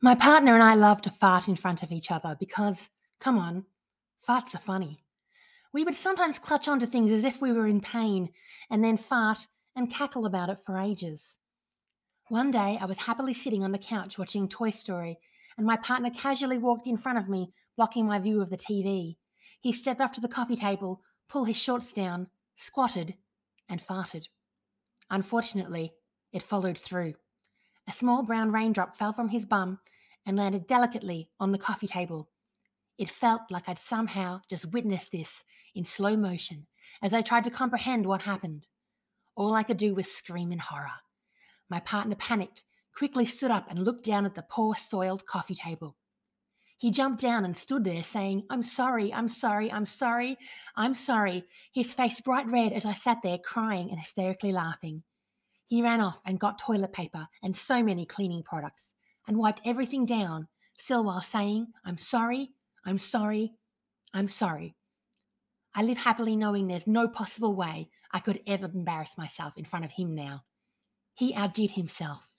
[0.00, 3.64] My partner and I love to fart in front of each other because, come on,
[4.26, 5.02] farts are funny.
[5.72, 8.30] We would sometimes clutch onto things as if we were in pain
[8.70, 11.36] and then fart and cackle about it for ages.
[12.28, 15.18] One day, I was happily sitting on the couch watching Toy Story,
[15.56, 19.16] and my partner casually walked in front of me, blocking my view of the TV.
[19.60, 23.14] He stepped up to the coffee table, pulled his shorts down, squatted,
[23.68, 24.26] and farted.
[25.10, 25.92] Unfortunately,
[26.32, 27.14] it followed through.
[27.88, 29.78] A small brown raindrop fell from his bum
[30.26, 32.28] and landed delicately on the coffee table.
[32.98, 35.42] It felt like I'd somehow just witnessed this
[35.74, 36.66] in slow motion
[37.00, 38.66] as I tried to comprehend what happened.
[39.36, 41.00] All I could do was scream in horror.
[41.70, 42.62] My partner panicked,
[42.94, 45.96] quickly stood up and looked down at the poor soiled coffee table.
[46.76, 50.36] He jumped down and stood there saying, I'm sorry, I'm sorry, I'm sorry,
[50.76, 55.04] I'm sorry, his face bright red as I sat there crying and hysterically laughing.
[55.68, 58.94] He ran off and got toilet paper and so many cleaning products
[59.26, 62.52] and wiped everything down, still while saying, I'm sorry,
[62.86, 63.52] I'm sorry,
[64.14, 64.76] I'm sorry.
[65.74, 69.84] I live happily knowing there's no possible way I could ever embarrass myself in front
[69.84, 70.44] of him now.
[71.12, 72.30] He outdid himself.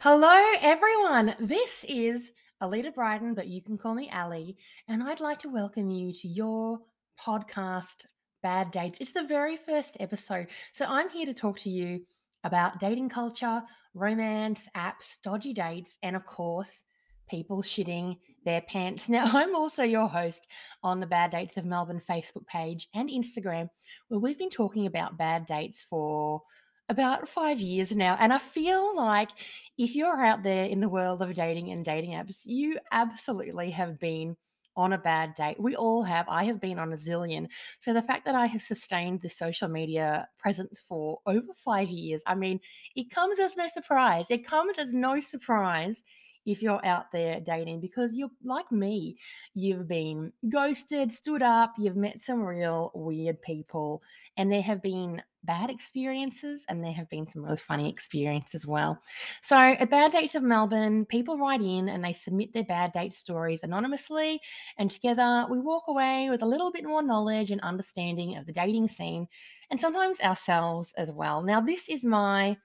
[0.00, 1.36] Hello, everyone.
[1.40, 5.88] This is Alita Brydon, but you can call me Ali, and I'd like to welcome
[5.88, 6.80] you to your
[7.24, 8.06] podcast,
[8.42, 8.98] Bad Dates.
[9.00, 10.48] It's the very first episode.
[10.72, 12.00] So I'm here to talk to you
[12.44, 13.62] about dating culture,
[13.94, 16.82] romance, apps, dodgy dates, and of course,
[17.28, 19.08] people shitting their pants.
[19.08, 20.46] Now, I'm also your host
[20.82, 23.68] on the Bad Dates of Melbourne Facebook page and Instagram,
[24.08, 26.42] where we've been talking about bad dates for
[26.88, 28.16] about five years now.
[28.18, 29.28] And I feel like
[29.76, 33.98] if you're out there in the world of dating and dating apps, you absolutely have
[33.98, 34.36] been
[34.78, 35.60] on a bad date.
[35.60, 36.24] We all have.
[36.28, 37.48] I have been on a zillion.
[37.80, 42.22] So the fact that I have sustained the social media presence for over five years,
[42.26, 42.60] I mean,
[42.94, 44.26] it comes as no surprise.
[44.30, 46.04] It comes as no surprise
[46.48, 49.18] if you're out there dating because you're like me,
[49.54, 54.02] you've been ghosted, stood up, you've met some real weird people,
[54.38, 58.66] and there have been bad experiences and there have been some really funny experiences as
[58.66, 58.98] well.
[59.42, 63.12] So, at Bad Dates of Melbourne, people write in and they submit their bad date
[63.12, 64.40] stories anonymously,
[64.78, 68.52] and together we walk away with a little bit more knowledge and understanding of the
[68.52, 69.28] dating scene
[69.70, 71.42] and sometimes ourselves as well.
[71.42, 72.56] Now, this is my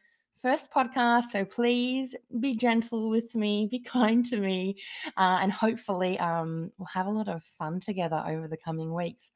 [0.43, 4.75] first podcast, so please be gentle with me, be kind to me,
[5.15, 9.31] uh, and hopefully um, we'll have a lot of fun together over the coming weeks.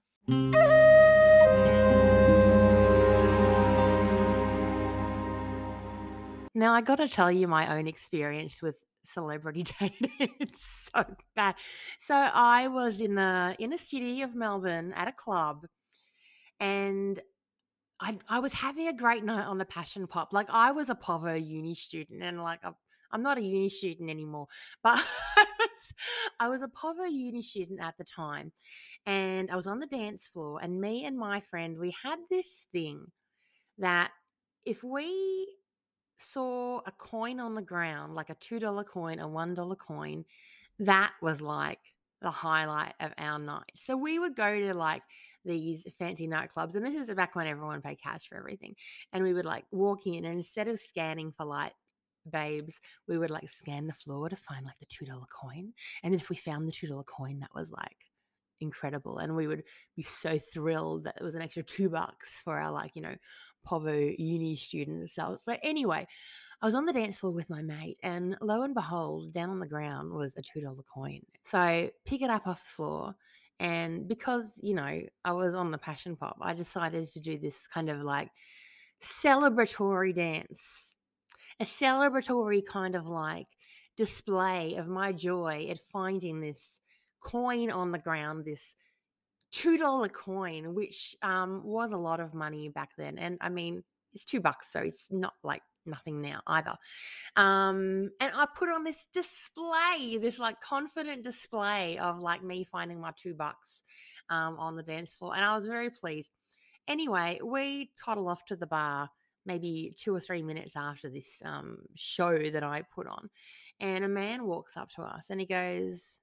[6.53, 8.75] Now, I got to tell you my own experience with
[9.05, 10.11] celebrity dating.
[10.41, 11.05] it's so
[11.37, 11.55] bad.
[11.99, 15.67] So I was in the inner city of Melbourne at a club,
[16.59, 17.17] and
[17.99, 20.33] I I was having a great night on the Passion Pop.
[20.33, 22.75] Like I was a Povo uni student, and like I'm,
[23.11, 24.47] I'm not a uni student anymore,
[24.83, 24.99] but
[25.37, 25.93] I was,
[26.39, 28.51] I was a Povo uni student at the time,
[29.05, 32.67] and I was on the dance floor, and me and my friend we had this
[32.71, 33.05] thing
[33.77, 34.11] that
[34.65, 35.47] if we
[36.19, 40.25] saw a coin on the ground, like a $2 coin, a $1 coin,
[40.79, 41.79] that was like
[42.21, 43.71] the highlight of our night.
[43.75, 45.03] So we would go to like
[45.45, 48.75] these fancy nightclubs, and this is back when everyone paid cash for everything.
[49.13, 51.73] And we would like walk in, and instead of scanning for like
[52.29, 55.73] babes, we would like scan the floor to find like the $2 coin.
[56.03, 57.97] And then if we found the $2 coin, that was like
[58.59, 59.19] incredible.
[59.19, 59.63] And we would
[59.95, 63.15] be so thrilled that it was an extra two bucks for our like, you know,
[63.65, 65.15] Povo uni students.
[65.15, 66.07] So, so anyway,
[66.61, 69.59] I was on the dance floor with my mate, and lo and behold, down on
[69.59, 71.21] the ground was a $2 coin.
[71.43, 73.15] So pick it up off the floor.
[73.59, 77.67] And because, you know, I was on the passion pop, I decided to do this
[77.67, 78.29] kind of like
[79.01, 80.95] celebratory dance,
[81.59, 83.47] a celebratory kind of like
[83.95, 86.81] display of my joy at finding this
[87.19, 88.75] coin on the ground, this
[89.53, 93.17] $2 coin, which um, was a lot of money back then.
[93.17, 96.75] And I mean, it's two bucks, so it's not like nothing now either.
[97.35, 102.99] Um, and I put on this display, this like confident display of like me finding
[102.99, 103.83] my two bucks
[104.29, 105.35] um, on the dance floor.
[105.35, 106.31] And I was very pleased.
[106.87, 109.09] Anyway, we toddle off to the bar
[109.47, 113.29] maybe two or three minutes after this um, show that I put on.
[113.79, 116.19] And a man walks up to us and he goes,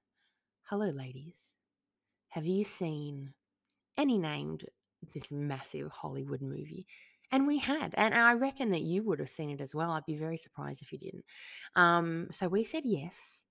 [0.63, 1.51] Hello, ladies.
[2.29, 3.33] Have you seen
[3.97, 4.65] any named
[5.13, 6.85] this massive Hollywood movie?
[7.35, 9.91] And we had, and I reckon that you would have seen it as well.
[9.91, 11.25] I'd be very surprised if you didn't.
[11.75, 13.43] Um, so we said yes,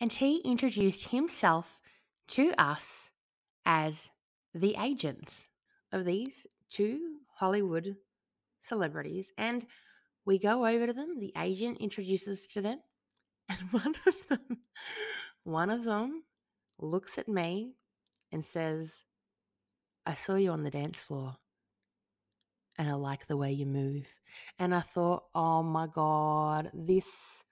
[0.00, 1.80] and he introduced himself
[2.28, 3.10] to us
[3.66, 4.10] as
[4.54, 5.48] the agent
[5.92, 7.96] of these two Hollywood
[8.62, 9.32] celebrities.
[9.36, 9.66] And
[10.26, 11.18] We go over to them.
[11.20, 12.80] The agent introduces to them,
[13.50, 14.58] and one of them,
[15.44, 16.24] one of them,
[16.78, 17.74] looks at me
[18.32, 19.04] and says,
[20.06, 21.36] "I saw you on the dance floor,
[22.78, 24.06] and I like the way you move."
[24.58, 27.44] And I thought, "Oh my god, this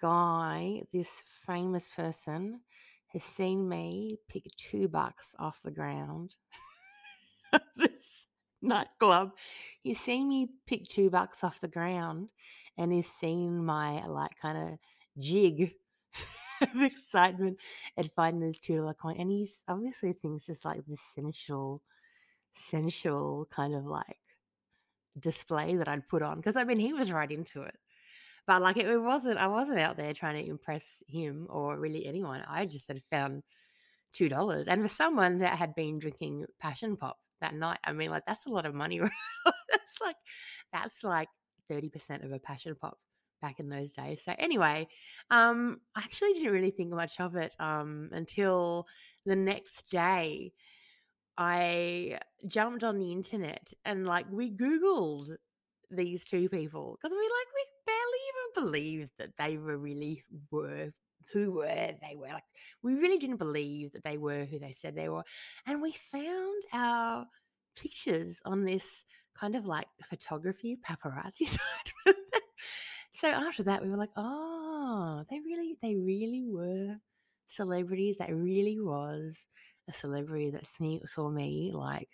[0.00, 2.60] guy, this famous person,
[3.08, 6.36] has seen me pick two bucks off the ground."
[7.76, 8.26] this
[8.62, 9.32] nightclub.
[9.82, 12.32] He's seen me pick two bucks off the ground
[12.76, 14.78] and he's seen my like kind of
[15.18, 15.72] jig
[16.62, 17.58] of excitement
[17.96, 19.16] at finding this two dollar coin.
[19.18, 21.82] And he's obviously thinks it's like this sensual,
[22.52, 24.18] sensual kind of like
[25.20, 26.36] display that I'd put on.
[26.38, 27.76] Because I mean he was right into it.
[28.46, 32.06] But like it, it wasn't I wasn't out there trying to impress him or really
[32.06, 32.42] anyone.
[32.48, 33.42] I just had found
[34.12, 34.68] two dollars.
[34.68, 37.78] And for someone that had been drinking passion pop that night.
[37.84, 39.00] I mean, like that's a lot of money.
[39.70, 40.16] that's like
[40.72, 41.28] that's like
[41.70, 42.98] 30% of a passion pop
[43.40, 44.22] back in those days.
[44.24, 44.88] So anyway,
[45.30, 48.86] um, I actually didn't really think much of it um, until
[49.26, 50.52] the next day.
[51.38, 52.18] I
[52.48, 55.30] jumped on the internet and like we Googled
[55.90, 60.92] these two people because we like we barely even believed that they were really were
[61.32, 62.42] who were they were like
[62.82, 65.24] we really didn't believe that they were who they said they were
[65.66, 67.26] and we found our
[67.76, 69.04] pictures on this
[69.38, 72.14] kind of like photography paparazzi side
[73.12, 76.96] so after that we were like oh they really they really were
[77.46, 79.46] celebrities that really was
[79.88, 80.66] a celebrity that
[81.06, 82.08] saw me like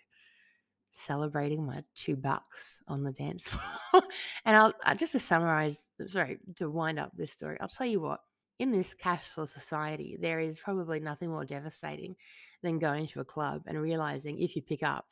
[0.91, 3.43] celebrating my two bucks on the dance
[3.91, 4.03] floor
[4.45, 7.85] and I'll, I'll just to summarize uh, sorry to wind up this story i'll tell
[7.87, 8.21] you what
[8.59, 12.15] in this cashless society, there is probably nothing more devastating
[12.63, 15.05] than going to a club and realizing if you pick up,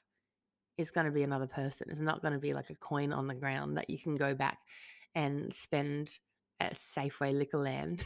[0.78, 1.88] it's going to be another person.
[1.90, 4.34] It's not going to be like a coin on the ground that you can go
[4.34, 4.60] back
[5.14, 6.10] and spend
[6.60, 8.02] at Safeway Liquorland.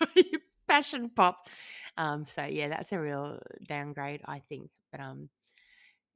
[0.68, 1.48] Passion pop.
[1.96, 4.70] Um, so yeah, that's a real downgrade, I think.
[4.92, 5.28] But um,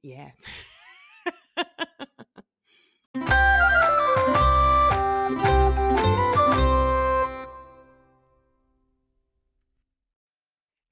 [0.01, 0.29] yeah.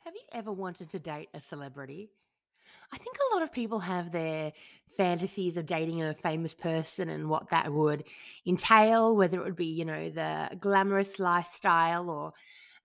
[0.03, 2.09] Have you ever wanted to date a celebrity?
[2.91, 4.51] I think a lot of people have their
[4.97, 8.03] fantasies of dating a famous person and what that would
[8.45, 12.33] entail, whether it would be, you know, the glamorous lifestyle or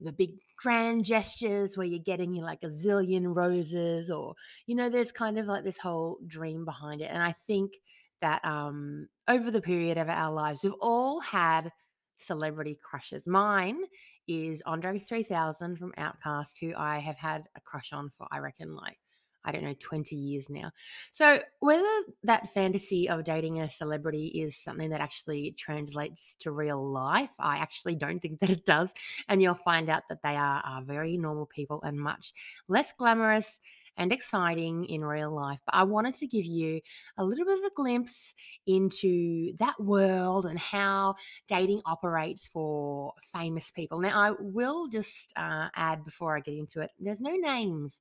[0.00, 4.34] the big grand gestures where you're getting you like a zillion roses or
[4.66, 7.72] you know there's kind of like this whole dream behind it and i think
[8.20, 11.70] that um over the period of our lives we've all had
[12.18, 13.26] celebrity crushes.
[13.26, 13.82] Mine
[14.28, 18.74] is Andre 3000 from OutKast, who I have had a crush on for, I reckon,
[18.74, 18.98] like,
[19.46, 20.70] I don't know, 20 years now.
[21.12, 21.88] So, whether
[22.24, 27.58] that fantasy of dating a celebrity is something that actually translates to real life, I
[27.58, 28.92] actually don't think that it does.
[29.28, 32.34] And you'll find out that they are, are very normal people and much
[32.68, 33.60] less glamorous
[33.96, 35.60] and exciting in real life.
[35.64, 36.80] But I wanted to give you
[37.16, 38.34] a little bit of a glimpse
[38.66, 41.14] into that world and how
[41.46, 44.00] dating operates for famous people.
[44.00, 48.00] Now, I will just uh, add before I get into it there's no names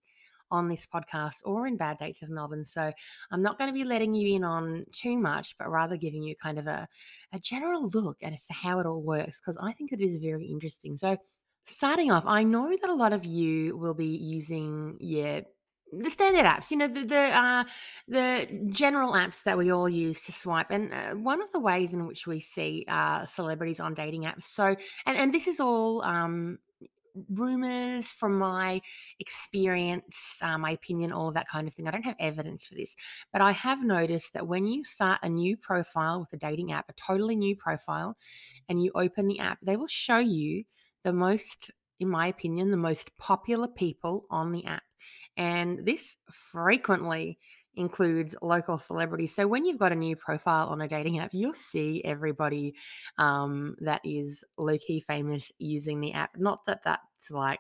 [0.51, 2.65] on this podcast or in Bad Dates of Melbourne.
[2.65, 2.91] So
[3.31, 6.35] I'm not going to be letting you in on too much, but rather giving you
[6.35, 6.87] kind of a,
[7.33, 10.97] a general look at how it all works because I think it is very interesting.
[10.97, 11.17] So
[11.65, 15.41] starting off, I know that a lot of you will be using, yeah,
[15.91, 17.63] the standard apps, you know, the the uh,
[18.07, 21.93] the general apps that we all use to swipe, and uh, one of the ways
[21.93, 24.43] in which we see uh, celebrities on dating apps.
[24.43, 24.75] So,
[25.05, 26.59] and and this is all um,
[27.29, 28.81] rumors from my
[29.19, 31.87] experience, uh, my opinion, all of that kind of thing.
[31.87, 32.95] I don't have evidence for this,
[33.31, 36.89] but I have noticed that when you start a new profile with a dating app,
[36.89, 38.17] a totally new profile,
[38.69, 40.63] and you open the app, they will show you
[41.03, 44.83] the most, in my opinion, the most popular people on the app.
[45.37, 47.37] And this frequently
[47.75, 49.35] includes local celebrities.
[49.35, 52.75] So when you've got a new profile on a dating app, you'll see everybody
[53.17, 56.37] um, that is low key famous using the app.
[56.37, 57.59] Not that that's like.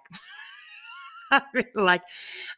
[1.75, 2.03] like,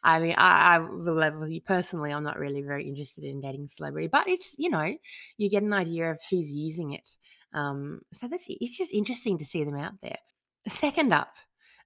[0.02, 2.12] I mean, I, I will level you personally.
[2.12, 4.94] I'm not really very interested in dating celebrity, but it's you know,
[5.36, 7.08] you get an idea of who's using it.
[7.54, 10.18] Um, so that's it's just interesting to see them out there.
[10.66, 11.34] Second up,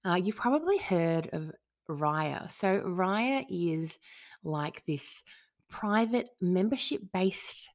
[0.05, 1.53] uh, you've probably heard of
[1.89, 2.51] Raya.
[2.51, 3.99] So Raya is
[4.45, 5.23] like this
[5.73, 7.71] private membership based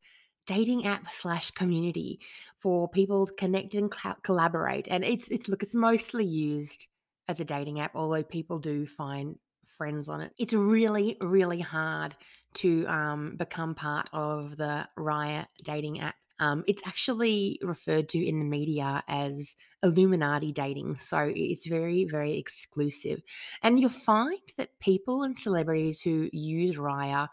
[0.45, 2.19] dating app slash community
[2.57, 3.91] for people to connect and
[4.23, 4.87] collaborate.
[4.89, 6.87] And it's it's look, it's mostly used
[7.27, 9.35] as a dating app, although people do find
[9.77, 10.31] friends on it.
[10.37, 12.15] It's really really hard
[12.53, 18.39] to um, become part of the Raya dating app Um, it's actually referred to in
[18.39, 20.97] the media as Illuminati dating.
[20.97, 23.21] So it's very, very exclusive.
[23.63, 27.27] And you'll find that people and celebrities who use Raya,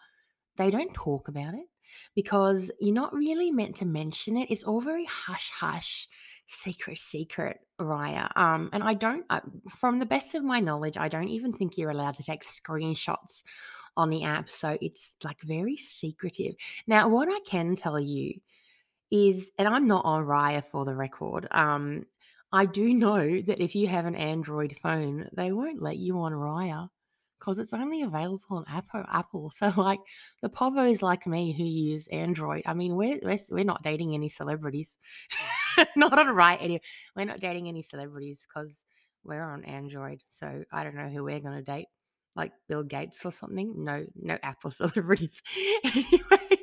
[0.57, 1.67] they don't talk about it
[2.15, 4.51] because you're not really meant to mention it.
[4.51, 6.09] It's all very hush hush,
[6.47, 8.31] secret, secret, Raya.
[8.37, 11.77] Um, and I don't, uh, from the best of my knowledge, I don't even think
[11.77, 13.43] you're allowed to take screenshots
[13.97, 14.51] on the app.
[14.51, 16.55] So it's like very secretive.
[16.87, 18.41] Now, what I can tell you
[19.11, 22.05] is and I'm not on Raya for the record, um,
[22.53, 26.33] I do know that if you have an Android phone, they won't let you on
[26.33, 26.89] Raya
[27.45, 29.53] because it's only available on Apple Apple.
[29.55, 30.01] So, like,
[30.43, 34.29] the povos like me who use Android, I mean, we're we're we're not dating any
[34.29, 34.97] celebrities.
[35.97, 36.81] Not on Raya anyway.
[37.17, 38.85] We're not dating any celebrities because
[39.25, 41.87] we're on Android, so I don't know who we're gonna date
[42.37, 43.75] like Bill Gates or something.
[43.77, 45.43] No, no Apple celebrities.
[45.85, 46.59] anyway,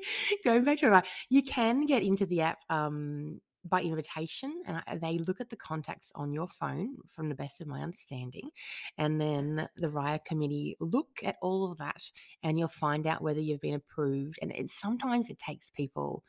[0.45, 5.19] going back to Raya, you can get into the app um, by invitation, and they
[5.19, 8.49] look at the contacts on your phone, from the best of my understanding,
[8.97, 12.01] and then the Raya committee look at all of that,
[12.43, 14.39] and you'll find out whether you've been approved.
[14.41, 16.23] And it, sometimes it takes people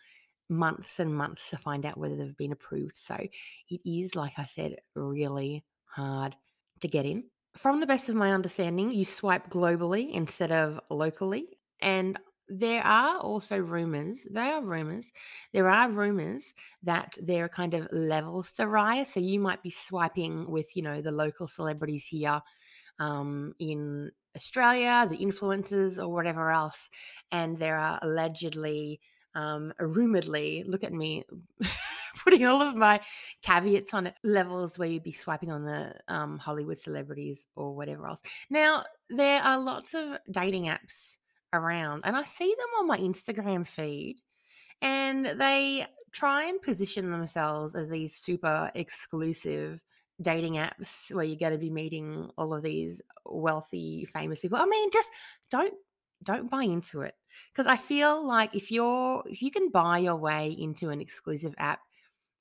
[0.48, 2.96] months and months to find out whether they've been approved.
[2.96, 6.36] So it is, like I said, really hard
[6.80, 7.24] to get in.
[7.56, 11.46] From the best of my understanding, you swipe globally instead of locally.
[11.80, 12.18] And
[12.52, 15.12] there are also rumors, they are rumors,
[15.52, 19.06] there are rumors that there are kind of levels to Raya.
[19.06, 22.42] So you might be swiping with, you know, the local celebrities here
[22.98, 26.90] um, in Australia, the influencers, or whatever else.
[27.30, 29.00] And there are allegedly,
[29.34, 31.24] um, rumoredly, look at me
[32.22, 33.00] putting all of my
[33.40, 38.06] caveats on it, levels where you'd be swiping on the um, Hollywood celebrities or whatever
[38.06, 38.20] else.
[38.50, 41.16] Now, there are lots of dating apps
[41.52, 44.20] around, and I see them on my Instagram feed,
[44.80, 49.80] and they try and position themselves as these super exclusive
[50.20, 54.66] dating apps where you're going to be meeting all of these wealthy famous people i
[54.66, 55.10] mean just
[55.50, 55.72] don't
[56.22, 57.14] don't buy into it
[57.50, 61.54] because i feel like if you're if you can buy your way into an exclusive
[61.56, 61.80] app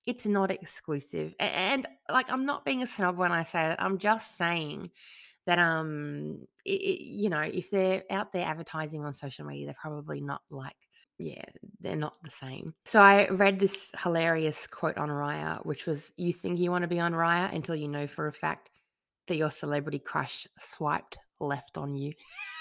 [0.05, 1.35] it's not exclusive.
[1.39, 3.81] And like I'm not being a snob when I say that.
[3.81, 4.89] I'm just saying
[5.45, 9.75] that um it, it, you know, if they're out there advertising on social media, they're
[9.79, 10.75] probably not like
[11.17, 11.43] yeah,
[11.79, 12.73] they're not the same.
[12.85, 16.87] So I read this hilarious quote on Raya, which was you think you want to
[16.87, 18.69] be on Raya until you know for a fact
[19.27, 22.13] that your celebrity crush swiped left on you.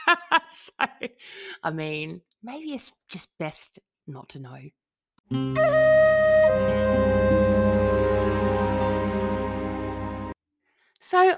[0.55, 0.73] so
[1.63, 6.10] I mean, maybe it's just best not to know.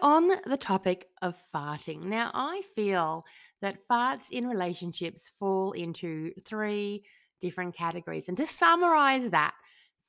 [0.02, 3.24] On the topic of farting, now I feel
[3.62, 7.04] that farts in relationships fall into three
[7.40, 8.28] different categories.
[8.28, 9.54] And to summarize that,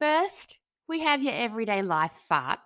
[0.01, 0.59] first,
[0.89, 2.59] we have your everyday life fart,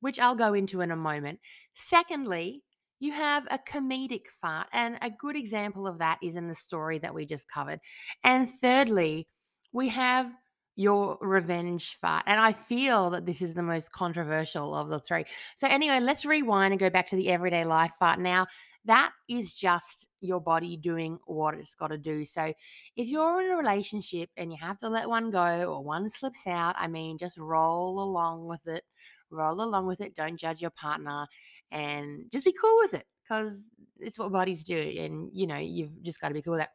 [0.00, 1.38] which I'll go into in a moment.
[1.74, 2.62] Secondly,
[3.00, 6.98] you have a comedic fart, and a good example of that is in the story
[6.98, 7.80] that we just covered.
[8.22, 9.28] And thirdly,
[9.72, 10.30] we have
[10.76, 12.24] your revenge fart.
[12.26, 15.24] And I feel that this is the most controversial of the three.
[15.56, 18.18] So, anyway, let's rewind and go back to the everyday life fart.
[18.18, 18.46] Now,
[18.86, 22.24] that is just your body doing what it's got to do.
[22.24, 22.52] So,
[22.96, 26.46] if you're in a relationship and you have to let one go or one slips
[26.46, 28.84] out, I mean, just roll along with it.
[29.30, 30.14] Roll along with it.
[30.14, 31.26] Don't judge your partner
[31.70, 34.76] and just be cool with it because it's what bodies do.
[34.76, 36.72] And, you know, you've just got to be cool with that.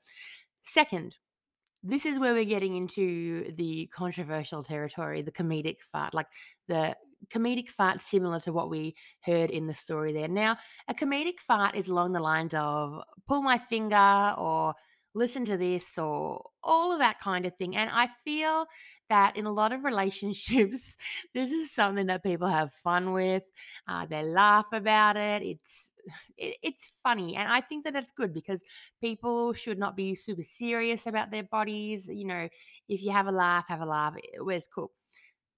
[0.63, 1.15] Second,
[1.84, 6.28] this is where we're getting into the controversial territory, the comedic fart, like
[6.68, 6.96] the
[7.34, 10.28] comedic fart similar to what we heard in the story there.
[10.28, 10.58] Now,
[10.88, 14.74] a comedic fart is along the lines of pull my finger or
[15.16, 17.76] listen to this or all of that kind of thing.
[17.76, 18.66] And I feel
[19.10, 20.96] that in a lot of relationships,
[21.34, 23.44] this is something that people have fun with.
[23.88, 25.42] Uh, they laugh about it.
[25.42, 25.92] It's
[26.38, 28.62] it, it's funny, and I think that that's good because
[29.01, 32.08] people should not be super serious about their bodies.
[32.08, 32.50] You know,
[32.88, 34.16] if you have a laugh, have a laugh.
[34.18, 34.92] Eh, where's cool.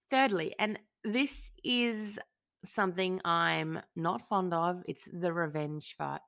[0.09, 2.19] Thirdly, and this is
[2.65, 4.83] something I'm not fond of.
[4.87, 6.21] It's the revenge fart.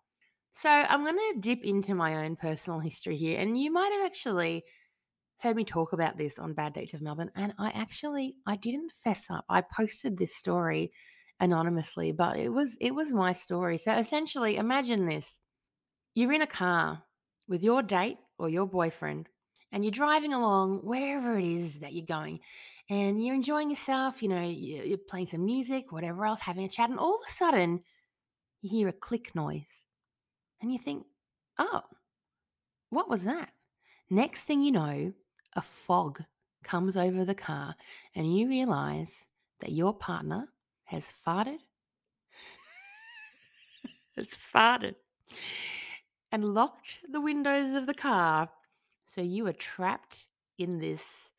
[0.54, 4.06] So I'm going to dip into my own personal history here, and you might have
[4.06, 4.64] actually
[5.40, 8.94] heard me talk about this on Bad Dates of Melbourne, and I actually I didn't
[9.04, 9.46] fess up.
[9.50, 10.92] I posted this story
[11.40, 13.78] anonymously, but it was it was my story.
[13.78, 15.40] So essentially, imagine this.
[16.16, 17.04] You're in a car
[17.48, 19.30] with your date or your boyfriend
[19.72, 22.40] and you're driving along wherever it is that you're going
[22.90, 26.90] and you're enjoying yourself, you know, you're playing some music, whatever else, having a chat
[26.90, 27.82] and all of a sudden
[28.62, 29.84] you hear a click noise
[30.62, 31.06] and you think,
[31.58, 31.82] "Oh,
[32.90, 33.52] what was that?"
[34.10, 35.14] Next thing you know,
[35.56, 36.24] a fog
[36.64, 37.76] comes over the car
[38.16, 39.26] and you realize
[39.60, 40.53] that your partner
[40.94, 41.58] has farted.
[44.16, 44.96] has farted
[46.32, 48.50] and locked the windows of the car.
[49.08, 51.32] So you are trapped in this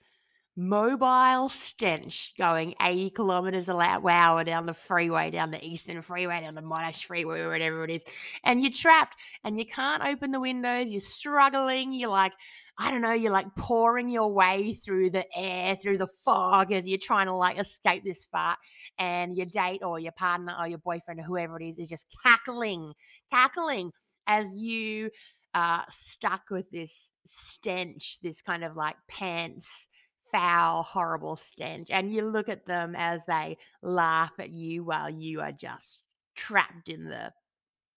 [0.56, 6.54] mobile stench going 80 kilometers an hour down the freeway, down the Eastern Freeway, down
[6.54, 8.04] the Monash Freeway, whatever it is.
[8.44, 10.88] And you're trapped and you can't open the windows.
[10.88, 11.92] You're struggling.
[11.92, 12.32] You're like,
[12.78, 16.86] I don't know, you're like pouring your way through the air, through the fog as
[16.86, 18.58] you're trying to like escape this fart.
[18.98, 22.06] And your date or your partner or your boyfriend or whoever it is is just
[22.24, 22.94] cackling,
[23.32, 23.90] cackling
[24.26, 25.10] as you
[25.52, 29.88] uh, stuck with this stench, this kind of like pants
[30.34, 31.90] foul, horrible stench.
[31.90, 36.00] And you look at them as they laugh at you while you are just
[36.34, 37.32] trapped in the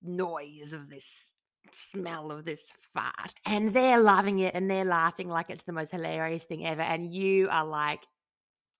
[0.03, 1.29] noise of this
[1.73, 2.61] smell of this
[2.93, 3.33] fart.
[3.43, 6.83] And they're loving it and they're laughing like it's the most hilarious thing ever.
[6.83, 8.01] And you are like,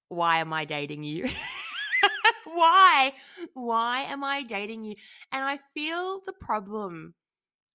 [0.09, 1.27] why am I dating you?
[2.45, 3.11] why?
[3.55, 4.95] Why am I dating you?
[5.31, 7.15] And I feel the problem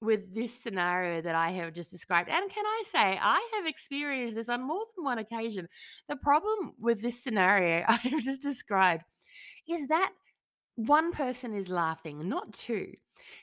[0.02, 2.28] with this scenario that I have just described.
[2.28, 5.68] And can I say, I have experienced this on more than one occasion.
[6.08, 9.04] The problem with this scenario I have just described
[9.68, 10.12] is that
[10.74, 12.92] one person is laughing, not two.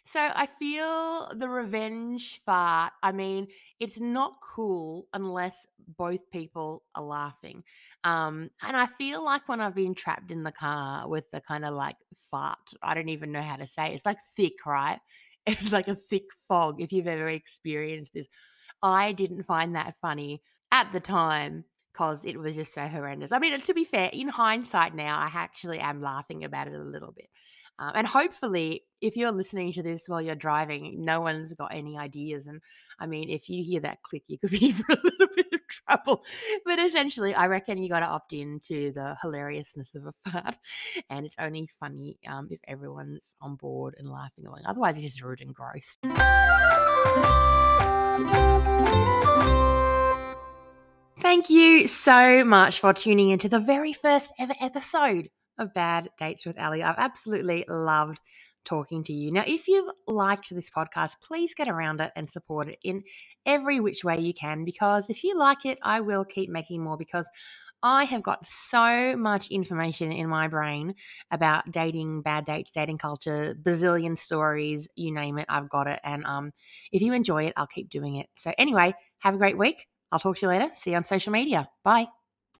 [0.04, 2.92] So I feel the revenge fart.
[3.01, 3.48] I mean,
[3.80, 5.66] it's not cool unless
[5.98, 7.63] both people are laughing.
[8.04, 11.63] Um, and I feel like when I've been trapped in the car with the kind
[11.63, 11.96] of like
[12.30, 13.94] fart, I don't even know how to say it.
[13.94, 15.00] It's like thick, right?
[15.48, 18.27] It's like a thick fog if you've ever experienced this.
[18.84, 20.41] I didn't find that funny
[20.72, 23.31] at the time because it was just so horrendous.
[23.31, 26.79] I mean, to be fair, in hindsight now, I actually am laughing about it a
[26.84, 27.29] little bit.
[27.79, 31.98] Um, and hopefully, if you're listening to this while you're driving, no one's got any
[31.98, 32.48] ideas.
[32.48, 32.62] And
[33.00, 36.23] I mean, if you hear that click, you could be for a little bit trouble.
[36.65, 40.57] But essentially, I reckon you got to opt in to the hilariousness of a fart.
[41.09, 44.63] And it's only funny um, if everyone's on board and laughing along.
[44.65, 45.97] Otherwise, it's just rude and gross.
[51.19, 56.45] Thank you so much for tuning into the very first ever episode of Bad Dates
[56.45, 56.82] with Ali.
[56.82, 58.19] I've absolutely loved
[58.65, 59.32] talking to you.
[59.32, 63.04] Now, if you've liked this podcast, please get around it and support it in
[63.45, 66.98] every which way you can because if you like it, I will keep making more
[66.98, 67.30] because
[67.82, 70.95] I have got so much information in my brain
[71.32, 76.00] about dating, bad dates, dating culture, bazillion stories, you name it, I've got it.
[76.04, 76.52] And um,
[76.91, 78.28] if you enjoy it, I'll keep doing it.
[78.38, 79.88] So, anyway, have a great week.
[80.12, 80.69] I'll talk to you later.
[80.74, 81.69] See you on social media.
[81.84, 82.18] Bye.